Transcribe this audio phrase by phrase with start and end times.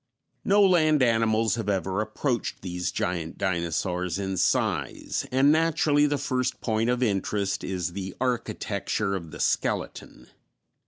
[0.43, 6.59] No land animals have ever approached these giant dinosaurs in size, and naturally the first
[6.59, 10.25] point of interest is the architecture of the skeleton.